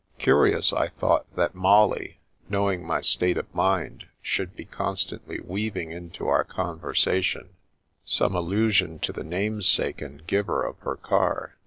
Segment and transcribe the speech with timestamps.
[0.17, 2.17] Curious, I thought, that Molly,
[2.49, 7.49] knowing my state of mind, should be constantly weaving into our con versation
[8.03, 11.55] some allusion to the namesake and giver of her car.